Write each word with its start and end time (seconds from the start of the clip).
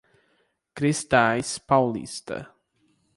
Cristais 0.73 1.59
Paulista 1.61 2.51